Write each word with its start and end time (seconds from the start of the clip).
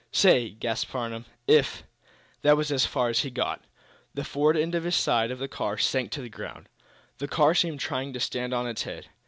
"Say!" 0.11 0.49
gasped 0.49 0.89
Farnum. 0.89 1.25
"If" 1.45 1.83
That 2.41 2.57
was 2.57 2.71
as 2.71 2.87
far 2.87 3.09
as 3.09 3.19
he 3.19 3.29
got. 3.29 3.63
The 4.15 4.23
forward 4.23 4.57
end 4.57 4.73
of 4.73 4.83
his 4.83 4.95
side 4.95 5.29
of 5.29 5.37
the 5.37 5.47
car 5.47 5.77
sank 5.77 6.09
to 6.13 6.23
the 6.23 6.27
ground. 6.29 6.69
The 7.19 7.27
car 7.27 7.53
seemed 7.53 7.81
trying 7.81 8.11
to 8.13 8.19
stand 8.19 8.51
on 8.51 8.65
its 8.67 8.81
head. 8.81 9.09